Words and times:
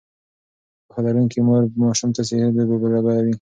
پوهه 0.89 1.01
لرونکې 1.05 1.39
مور 1.47 1.63
ماشوم 1.81 2.09
ته 2.15 2.21
صحي 2.27 2.39
لوبې 2.55 2.75
برابروي. 2.83 3.29